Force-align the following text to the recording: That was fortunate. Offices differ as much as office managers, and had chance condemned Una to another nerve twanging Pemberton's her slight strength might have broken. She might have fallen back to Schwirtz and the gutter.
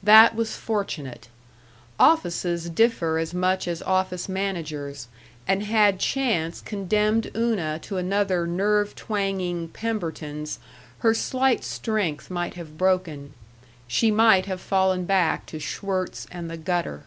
That 0.00 0.36
was 0.36 0.54
fortunate. 0.54 1.26
Offices 1.98 2.70
differ 2.70 3.18
as 3.18 3.34
much 3.34 3.66
as 3.66 3.82
office 3.82 4.28
managers, 4.28 5.08
and 5.48 5.64
had 5.64 5.98
chance 5.98 6.60
condemned 6.60 7.32
Una 7.36 7.80
to 7.82 7.96
another 7.96 8.46
nerve 8.46 8.94
twanging 8.94 9.66
Pemberton's 9.70 10.60
her 11.00 11.14
slight 11.14 11.64
strength 11.64 12.30
might 12.30 12.54
have 12.54 12.78
broken. 12.78 13.34
She 13.88 14.12
might 14.12 14.46
have 14.46 14.60
fallen 14.60 15.04
back 15.04 15.46
to 15.46 15.58
Schwirtz 15.58 16.28
and 16.30 16.48
the 16.48 16.56
gutter. 16.56 17.02